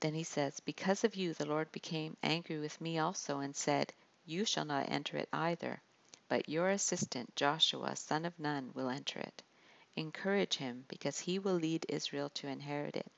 Then 0.00 0.14
he 0.14 0.24
says, 0.24 0.58
Because 0.58 1.04
of 1.04 1.14
you 1.14 1.32
the 1.32 1.46
Lord 1.46 1.70
became 1.70 2.16
angry 2.24 2.58
with 2.58 2.80
me 2.80 2.98
also, 2.98 3.38
and 3.38 3.54
said, 3.54 3.92
You 4.26 4.44
shall 4.44 4.64
not 4.64 4.88
enter 4.88 5.16
it 5.16 5.28
either. 5.32 5.80
But 6.26 6.48
your 6.48 6.70
assistant 6.70 7.36
Joshua 7.36 7.94
son 7.94 8.24
of 8.24 8.36
Nun 8.38 8.72
will 8.74 8.88
enter 8.88 9.20
it. 9.20 9.44
Encourage 9.94 10.56
him, 10.56 10.86
because 10.88 11.20
he 11.20 11.38
will 11.38 11.54
lead 11.54 11.86
Israel 11.88 12.30
to 12.30 12.48
inherit 12.48 12.96
it. 12.96 13.12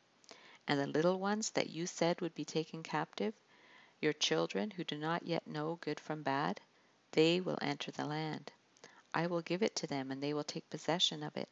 And 0.69 0.79
the 0.79 0.87
little 0.87 1.19
ones 1.19 1.51
that 1.51 1.71
you 1.71 1.87
said 1.87 2.21
would 2.21 2.35
be 2.35 2.45
taken 2.45 2.83
captive, 2.83 3.35
your 4.03 4.13
children 4.13 4.71
who 4.73 4.85
do 4.85 4.99
not 4.99 5.27
yet 5.27 5.47
know 5.47 5.79
good 5.81 6.01
from 6.01 6.23
bad, 6.23 6.61
they 7.13 7.41
will 7.41 7.59
enter 7.63 7.91
the 7.91 8.05
land. 8.05 8.51
I 9.15 9.27
will 9.29 9.43
give 9.43 9.63
it 9.63 9.77
to 9.77 9.87
them, 9.87 10.11
and 10.11 10.23
they 10.23 10.35
will 10.35 10.45
take 10.45 10.69
possession 10.69 11.23
of 11.23 11.37
it. 11.37 11.49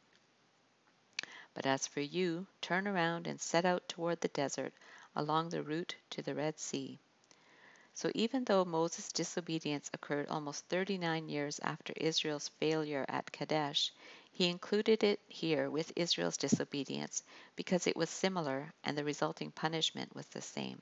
But 1.53 1.65
as 1.65 1.87
for 1.87 2.01
you, 2.01 2.47
turn 2.61 2.87
around 2.87 3.27
and 3.27 3.39
set 3.39 3.65
out 3.65 3.87
toward 3.87 4.21
the 4.21 4.27
desert 4.27 4.73
along 5.15 5.49
the 5.49 5.63
route 5.63 5.95
to 6.11 6.21
the 6.21 6.35
Red 6.35 6.59
Sea. 6.59 6.99
So 7.93 8.11
even 8.15 8.45
though 8.45 8.65
Moses' 8.65 9.11
disobedience 9.11 9.89
occurred 9.93 10.27
almost 10.27 10.65
39 10.67 11.29
years 11.29 11.59
after 11.59 11.93
Israel's 11.97 12.47
failure 12.47 13.05
at 13.07 13.31
Kadesh, 13.31 13.93
he 14.31 14.47
included 14.47 15.03
it 15.03 15.19
here 15.27 15.69
with 15.69 15.91
Israel's 15.95 16.37
disobedience 16.37 17.23
because 17.55 17.87
it 17.87 17.95
was 17.95 18.09
similar 18.09 18.73
and 18.83 18.97
the 18.97 19.03
resulting 19.03 19.51
punishment 19.51 20.15
was 20.15 20.25
the 20.27 20.41
same. 20.41 20.81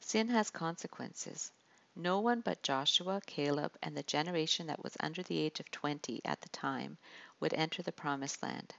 Sin 0.00 0.28
has 0.28 0.50
consequences. 0.50 1.52
No 1.94 2.20
one 2.20 2.40
but 2.40 2.62
Joshua, 2.62 3.20
Caleb, 3.26 3.76
and 3.82 3.96
the 3.96 4.02
generation 4.02 4.66
that 4.68 4.82
was 4.82 4.96
under 5.00 5.22
the 5.22 5.38
age 5.38 5.60
of 5.60 5.70
20 5.70 6.22
at 6.24 6.40
the 6.40 6.48
time 6.48 6.96
would 7.38 7.52
enter 7.52 7.82
the 7.82 7.92
Promised 7.92 8.42
Land. 8.42 8.74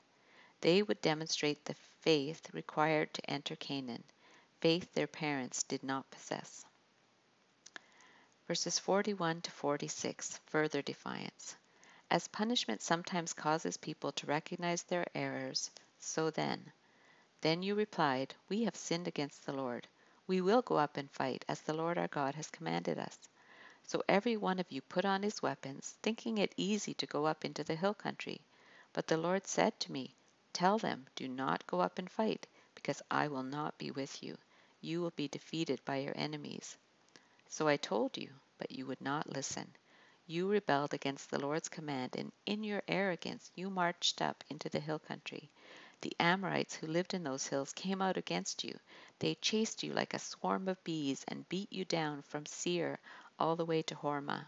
They 0.61 0.81
would 0.81 1.01
demonstrate 1.01 1.65
the 1.65 1.75
faith 2.01 2.51
required 2.53 3.13
to 3.13 3.29
enter 3.29 3.55
Canaan, 3.55 4.03
faith 4.61 4.93
their 4.93 5.07
parents 5.07 5.63
did 5.63 5.83
not 5.83 6.09
possess. 6.09 6.65
Verses 8.47 8.79
41 8.79 9.41
to 9.41 9.51
46 9.51 10.39
Further 10.47 10.81
defiance. 10.81 11.55
As 12.09 12.27
punishment 12.27 12.81
sometimes 12.81 13.33
causes 13.33 13.77
people 13.77 14.11
to 14.13 14.25
recognize 14.25 14.83
their 14.83 15.05
errors, 15.15 15.71
so 15.99 16.29
then. 16.29 16.71
Then 17.41 17.63
you 17.63 17.75
replied, 17.75 18.35
We 18.49 18.63
have 18.63 18.75
sinned 18.75 19.07
against 19.07 19.45
the 19.45 19.53
Lord. 19.53 19.87
We 20.31 20.39
will 20.39 20.61
go 20.61 20.77
up 20.77 20.95
and 20.95 21.11
fight, 21.11 21.43
as 21.49 21.59
the 21.59 21.73
Lord 21.73 21.97
our 21.97 22.07
God 22.07 22.35
has 22.35 22.49
commanded 22.49 22.97
us. 22.97 23.19
So 23.83 24.01
every 24.07 24.37
one 24.37 24.59
of 24.59 24.71
you 24.71 24.81
put 24.81 25.03
on 25.03 25.23
his 25.23 25.41
weapons, 25.41 25.97
thinking 26.01 26.37
it 26.37 26.53
easy 26.55 26.93
to 26.93 27.05
go 27.05 27.25
up 27.25 27.43
into 27.43 27.65
the 27.65 27.75
hill 27.75 27.93
country. 27.93 28.39
But 28.93 29.07
the 29.07 29.17
Lord 29.17 29.45
said 29.45 29.77
to 29.81 29.91
me, 29.91 30.15
Tell 30.53 30.77
them, 30.77 31.05
Do 31.17 31.27
not 31.27 31.67
go 31.67 31.81
up 31.81 31.99
and 31.99 32.09
fight, 32.09 32.47
because 32.75 33.01
I 33.11 33.27
will 33.27 33.43
not 33.43 33.77
be 33.77 33.91
with 33.91 34.23
you. 34.23 34.37
You 34.79 35.01
will 35.01 35.11
be 35.11 35.27
defeated 35.27 35.83
by 35.83 35.97
your 35.97 36.15
enemies. 36.15 36.77
So 37.49 37.67
I 37.67 37.75
told 37.75 38.17
you, 38.17 38.29
but 38.57 38.71
you 38.71 38.85
would 38.85 39.01
not 39.01 39.27
listen. 39.29 39.75
You 40.27 40.47
rebelled 40.47 40.93
against 40.93 41.29
the 41.29 41.41
Lord's 41.41 41.67
command, 41.67 42.15
and 42.15 42.31
in 42.45 42.63
your 42.63 42.83
arrogance 42.87 43.51
you 43.53 43.69
marched 43.69 44.21
up 44.21 44.45
into 44.47 44.69
the 44.69 44.79
hill 44.79 44.99
country. 44.99 45.49
The 46.01 46.15
Amorites 46.19 46.75
who 46.75 46.87
lived 46.87 47.13
in 47.13 47.23
those 47.23 47.45
hills 47.45 47.73
came 47.73 48.01
out 48.01 48.17
against 48.17 48.63
you. 48.63 48.79
They 49.19 49.35
chased 49.35 49.83
you 49.83 49.93
like 49.93 50.15
a 50.15 50.19
swarm 50.19 50.67
of 50.67 50.83
bees 50.83 51.23
and 51.27 51.47
beat 51.47 51.71
you 51.71 51.85
down 51.85 52.23
from 52.23 52.47
Seir 52.47 52.99
all 53.37 53.55
the 53.55 53.65
way 53.65 53.83
to 53.83 53.95
Hormah. 53.95 54.47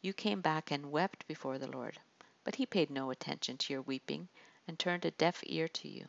You 0.00 0.12
came 0.12 0.40
back 0.40 0.72
and 0.72 0.90
wept 0.90 1.28
before 1.28 1.58
the 1.58 1.70
Lord, 1.70 2.00
but 2.42 2.56
he 2.56 2.66
paid 2.66 2.90
no 2.90 3.10
attention 3.10 3.56
to 3.58 3.72
your 3.72 3.82
weeping 3.82 4.28
and 4.66 4.78
turned 4.78 5.04
a 5.04 5.12
deaf 5.12 5.40
ear 5.46 5.68
to 5.68 5.88
you. 5.88 6.08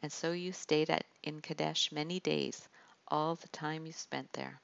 And 0.00 0.10
so 0.10 0.32
you 0.32 0.52
stayed 0.52 0.88
at, 0.88 1.04
in 1.22 1.40
Kadesh 1.40 1.92
many 1.92 2.18
days, 2.18 2.68
all 3.08 3.34
the 3.34 3.48
time 3.48 3.84
you 3.84 3.92
spent 3.92 4.32
there. 4.32 4.60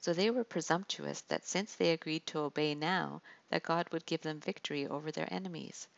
So 0.00 0.12
they 0.12 0.30
were 0.30 0.44
presumptuous 0.44 1.20
that 1.22 1.46
since 1.46 1.74
they 1.74 1.92
agreed 1.92 2.26
to 2.28 2.38
obey 2.38 2.74
now, 2.74 3.20
that 3.50 3.62
God 3.62 3.88
would 3.90 4.06
give 4.06 4.22
them 4.22 4.40
victory 4.40 4.86
over 4.86 5.10
their 5.10 5.32
enemies. 5.32 5.88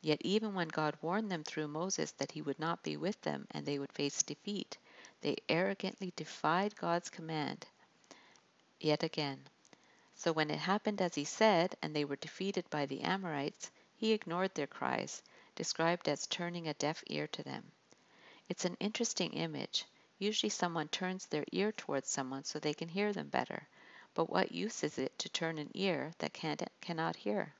Yet 0.00 0.20
even 0.22 0.54
when 0.54 0.68
God 0.68 0.96
warned 1.02 1.30
them 1.30 1.42
through 1.42 1.68
Moses 1.68 2.12
that 2.12 2.32
he 2.32 2.42
would 2.42 2.60
not 2.60 2.82
be 2.82 2.96
with 2.96 3.20
them 3.22 3.46
and 3.50 3.66
they 3.66 3.78
would 3.78 3.92
face 3.92 4.22
defeat, 4.22 4.78
they 5.20 5.36
arrogantly 5.48 6.12
defied 6.14 6.76
God's 6.76 7.10
command 7.10 7.66
yet 8.80 9.02
again. 9.02 9.48
So 10.14 10.32
when 10.32 10.50
it 10.50 10.58
happened 10.58 11.00
as 11.00 11.14
he 11.14 11.24
said, 11.24 11.76
and 11.82 11.94
they 11.94 12.04
were 12.04 12.16
defeated 12.16 12.68
by 12.70 12.86
the 12.86 13.00
Amorites, 13.00 13.70
he 13.96 14.12
ignored 14.12 14.54
their 14.54 14.66
cries, 14.66 15.22
described 15.56 16.08
as 16.08 16.26
turning 16.26 16.68
a 16.68 16.74
deaf 16.74 17.02
ear 17.08 17.26
to 17.28 17.42
them. 17.42 17.72
It's 18.48 18.64
an 18.64 18.76
interesting 18.80 19.32
image. 19.32 19.84
Usually 20.18 20.50
someone 20.50 20.88
turns 20.88 21.26
their 21.26 21.44
ear 21.52 21.72
towards 21.72 22.08
someone 22.08 22.44
so 22.44 22.58
they 22.58 22.74
can 22.74 22.88
hear 22.88 23.12
them 23.12 23.28
better. 23.28 23.68
But 24.14 24.30
what 24.30 24.52
use 24.52 24.84
is 24.84 24.98
it 24.98 25.18
to 25.18 25.28
turn 25.28 25.58
an 25.58 25.70
ear 25.74 26.12
that 26.18 26.32
can't, 26.32 26.62
cannot 26.80 27.16
hear? 27.16 27.54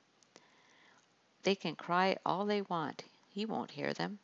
They 1.43 1.55
can 1.55 1.75
cry 1.75 2.17
all 2.25 2.45
they 2.45 2.61
want. 2.61 3.03
He 3.29 3.45
won't 3.45 3.71
hear 3.71 3.93
them. 3.93 4.19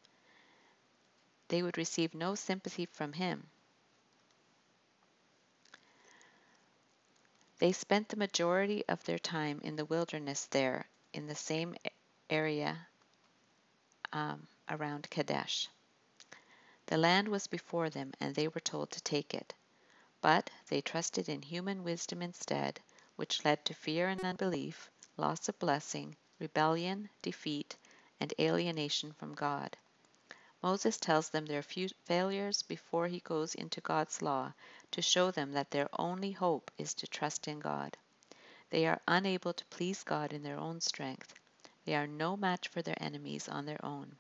They 1.48 1.64
would 1.64 1.78
receive 1.78 2.14
no 2.14 2.36
sympathy 2.36 2.86
from 2.86 3.14
him. 3.14 3.50
They 7.60 7.72
spent 7.72 8.10
the 8.10 8.18
majority 8.18 8.84
of 8.90 9.04
their 9.06 9.18
time 9.20 9.62
in 9.62 9.78
the 9.78 9.86
wilderness 9.86 10.48
there, 10.48 10.90
in 11.14 11.28
the 11.28 11.36
same 11.36 11.76
area 12.30 12.88
um, 14.12 14.48
around 14.68 15.10
Kadesh. 15.10 15.70
The 16.88 16.98
land 16.98 17.30
was 17.30 17.48
before 17.48 17.90
them, 17.90 18.12
and 18.20 18.36
they 18.36 18.50
were 18.50 18.60
told 18.60 18.92
to 18.92 19.02
take 19.02 19.34
it. 19.34 19.54
But 20.20 20.50
they 20.68 20.82
trusted 20.82 21.30
in 21.30 21.42
human 21.42 21.84
wisdom 21.84 22.22
instead, 22.22 22.82
which 23.16 23.46
led 23.46 23.64
to 23.66 23.74
fear 23.74 24.10
and 24.10 24.22
unbelief, 24.22 24.90
loss 25.16 25.48
of 25.48 25.58
blessing, 25.60 26.18
rebellion, 26.40 27.10
defeat, 27.22 27.76
and 28.20 28.34
alienation 28.40 29.12
from 29.14 29.34
God. 29.34 29.78
Moses 30.62 30.98
tells 30.98 31.30
them 31.30 31.46
their 31.46 31.62
failures 31.62 32.64
before 32.64 33.08
he 33.08 33.20
goes 33.20 33.54
into 33.54 33.82
God's 33.82 34.22
law 34.22 34.54
to 34.92 35.02
show 35.02 35.30
them 35.32 35.52
that 35.52 35.72
their 35.72 35.90
only 36.00 36.32
hope 36.32 36.72
is 36.78 36.94
to 36.96 37.08
trust 37.08 37.48
in 37.48 37.60
God. 37.60 37.98
They 38.72 38.88
are 38.88 39.02
unable 39.08 39.54
to 39.54 39.66
please 39.66 40.04
God 40.04 40.34
in 40.34 40.42
their 40.42 40.58
own 40.58 40.82
strength. 40.82 41.34
They 41.86 41.96
are 41.96 42.08
no 42.08 42.36
match 42.36 42.68
for 42.68 42.82
their 42.82 42.98
enemies 43.02 43.48
on 43.48 43.66
their 43.66 43.84
own. 43.86 44.16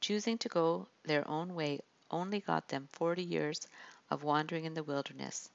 Choosing 0.00 0.38
to 0.38 0.48
go 0.48 0.88
their 1.04 1.28
own 1.28 1.54
way 1.54 1.80
only 2.10 2.40
got 2.40 2.68
them 2.68 2.88
40 2.92 3.22
years 3.22 3.66
of 4.10 4.22
wandering 4.22 4.64
in 4.64 4.74
the 4.74 4.82
wilderness. 4.82 5.50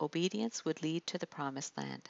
Obedience 0.00 0.64
would 0.64 0.82
lead 0.82 1.06
to 1.08 1.18
the 1.18 1.26
promised 1.26 1.76
land. 1.76 2.08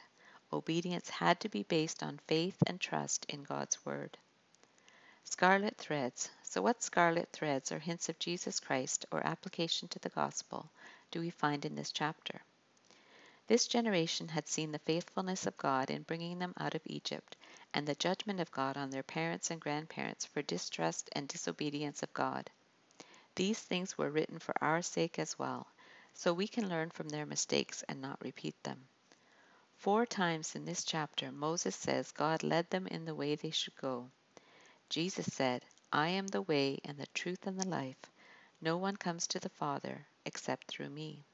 Obedience 0.53 1.09
had 1.09 1.39
to 1.39 1.49
be 1.49 1.63
based 1.63 2.03
on 2.03 2.19
faith 2.27 2.61
and 2.67 2.79
trust 2.79 3.25
in 3.25 3.41
God's 3.41 3.83
Word. 3.83 4.19
Scarlet 5.23 5.75
threads. 5.77 6.29
So, 6.43 6.61
what 6.61 6.83
scarlet 6.83 7.31
threads 7.31 7.71
or 7.71 7.79
hints 7.79 8.07
of 8.07 8.19
Jesus 8.19 8.59
Christ 8.59 9.07
or 9.11 9.25
application 9.25 9.87
to 9.87 9.97
the 9.97 10.09
gospel 10.09 10.69
do 11.09 11.21
we 11.21 11.31
find 11.31 11.65
in 11.65 11.73
this 11.73 11.91
chapter? 11.91 12.43
This 13.47 13.65
generation 13.67 14.27
had 14.27 14.47
seen 14.47 14.71
the 14.71 14.77
faithfulness 14.77 15.47
of 15.47 15.57
God 15.57 15.89
in 15.89 16.03
bringing 16.03 16.37
them 16.37 16.53
out 16.57 16.75
of 16.75 16.81
Egypt 16.85 17.35
and 17.73 17.87
the 17.87 17.95
judgment 17.95 18.39
of 18.39 18.51
God 18.51 18.77
on 18.77 18.91
their 18.91 19.01
parents 19.01 19.49
and 19.49 19.59
grandparents 19.59 20.23
for 20.23 20.43
distrust 20.43 21.09
and 21.13 21.27
disobedience 21.27 22.03
of 22.03 22.13
God. 22.13 22.51
These 23.33 23.59
things 23.59 23.97
were 23.97 24.11
written 24.11 24.37
for 24.37 24.53
our 24.61 24.83
sake 24.83 25.17
as 25.17 25.39
well, 25.39 25.65
so 26.13 26.31
we 26.31 26.47
can 26.47 26.69
learn 26.69 26.91
from 26.91 27.09
their 27.09 27.25
mistakes 27.25 27.81
and 27.89 27.99
not 27.99 28.21
repeat 28.21 28.61
them. 28.61 28.87
Four 29.83 30.05
times 30.05 30.55
in 30.55 30.63
this 30.63 30.85
chapter, 30.85 31.29
Moses 31.29 31.75
says 31.75 32.13
God 32.13 32.41
led 32.41 32.69
them 32.69 32.87
in 32.87 33.03
the 33.03 33.13
way 33.13 33.35
they 33.35 33.49
should 33.49 33.75
go. 33.75 34.09
Jesus 34.87 35.25
said, 35.25 35.65
I 35.91 36.07
am 36.07 36.27
the 36.27 36.41
way 36.41 36.79
and 36.85 36.97
the 36.97 37.07
truth 37.07 37.45
and 37.45 37.59
the 37.59 37.67
life. 37.67 37.97
No 38.61 38.77
one 38.77 38.95
comes 38.95 39.27
to 39.27 39.41
the 39.41 39.49
Father 39.49 40.07
except 40.23 40.69
through 40.69 40.89
me. 40.89 41.25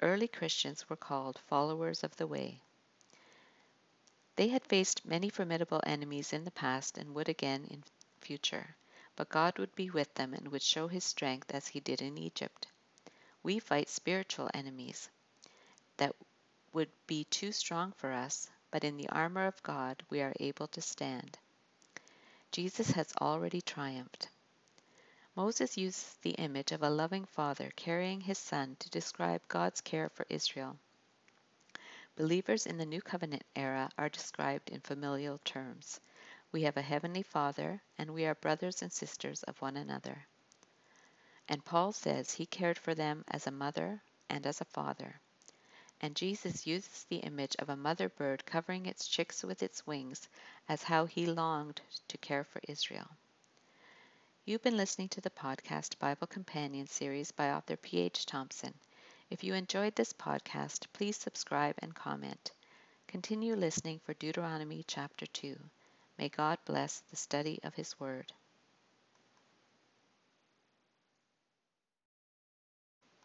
Early 0.00 0.26
Christians 0.26 0.90
were 0.90 0.96
called 0.96 1.38
followers 1.46 2.02
of 2.02 2.16
the 2.16 2.26
way. 2.26 2.60
They 4.34 4.48
had 4.48 4.66
faced 4.66 5.04
many 5.04 5.28
formidable 5.28 5.80
enemies 5.86 6.32
in 6.32 6.42
the 6.42 6.50
past 6.50 6.98
and 6.98 7.14
would 7.14 7.28
again 7.28 7.66
in 7.66 7.84
future, 8.20 8.74
but 9.14 9.28
God 9.28 9.60
would 9.60 9.76
be 9.76 9.90
with 9.90 10.12
them 10.14 10.34
and 10.34 10.48
would 10.48 10.62
show 10.62 10.88
his 10.88 11.04
strength 11.04 11.54
as 11.54 11.68
he 11.68 11.78
did 11.78 12.02
in 12.02 12.18
Egypt. 12.18 12.66
We 13.44 13.60
fight 13.60 13.88
spiritual 13.88 14.50
enemies 14.52 15.08
that 15.98 16.16
would 16.74 16.90
be 17.06 17.24
too 17.24 17.52
strong 17.52 17.92
for 17.92 18.12
us, 18.12 18.50
but 18.70 18.84
in 18.84 18.96
the 18.96 19.08
armor 19.08 19.46
of 19.46 19.62
God 19.62 20.02
we 20.10 20.20
are 20.20 20.34
able 20.40 20.66
to 20.68 20.82
stand. 20.82 21.38
Jesus 22.50 22.90
has 22.90 23.12
already 23.20 23.62
triumphed. 23.62 24.28
Moses 25.36 25.76
uses 25.76 26.16
the 26.22 26.32
image 26.32 26.72
of 26.72 26.82
a 26.82 26.90
loving 26.90 27.24
father 27.24 27.72
carrying 27.76 28.20
his 28.20 28.38
son 28.38 28.76
to 28.80 28.90
describe 28.90 29.40
God's 29.48 29.80
care 29.80 30.08
for 30.08 30.26
Israel. 30.28 30.76
Believers 32.16 32.66
in 32.66 32.76
the 32.76 32.86
New 32.86 33.00
Covenant 33.00 33.42
era 33.56 33.90
are 33.98 34.08
described 34.08 34.70
in 34.70 34.80
familial 34.80 35.38
terms. 35.38 36.00
We 36.52 36.62
have 36.62 36.76
a 36.76 36.82
Heavenly 36.82 37.22
Father, 37.22 37.82
and 37.98 38.14
we 38.14 38.26
are 38.26 38.36
brothers 38.36 38.82
and 38.82 38.92
sisters 38.92 39.42
of 39.44 39.60
one 39.60 39.76
another. 39.76 40.26
And 41.48 41.64
Paul 41.64 41.92
says 41.92 42.30
he 42.30 42.46
cared 42.46 42.78
for 42.78 42.94
them 42.94 43.24
as 43.28 43.46
a 43.46 43.50
mother 43.50 44.00
and 44.30 44.46
as 44.46 44.60
a 44.60 44.66
father. 44.66 45.20
And 46.04 46.14
Jesus 46.14 46.66
uses 46.66 47.04
the 47.04 47.20
image 47.20 47.56
of 47.58 47.70
a 47.70 47.76
mother 47.76 48.10
bird 48.10 48.44
covering 48.44 48.84
its 48.84 49.08
chicks 49.08 49.42
with 49.42 49.62
its 49.62 49.86
wings 49.86 50.28
as 50.68 50.82
how 50.82 51.06
he 51.06 51.24
longed 51.24 51.80
to 52.08 52.18
care 52.18 52.44
for 52.44 52.60
Israel. 52.68 53.08
You've 54.44 54.62
been 54.62 54.76
listening 54.76 55.08
to 55.08 55.22
the 55.22 55.30
podcast 55.30 55.98
Bible 55.98 56.26
Companion 56.26 56.88
series 56.88 57.32
by 57.32 57.52
author 57.52 57.78
P.H. 57.78 58.26
Thompson. 58.26 58.74
If 59.30 59.42
you 59.42 59.54
enjoyed 59.54 59.96
this 59.96 60.12
podcast, 60.12 60.88
please 60.92 61.16
subscribe 61.16 61.76
and 61.78 61.94
comment. 61.94 62.52
Continue 63.08 63.56
listening 63.56 63.98
for 64.00 64.12
Deuteronomy 64.12 64.84
chapter 64.86 65.24
2. 65.24 65.58
May 66.18 66.28
God 66.28 66.58
bless 66.66 66.98
the 66.98 67.16
study 67.16 67.60
of 67.62 67.76
His 67.76 67.98
Word. 67.98 68.30